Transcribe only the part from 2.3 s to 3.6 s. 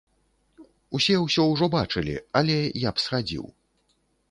але я б схадзіў.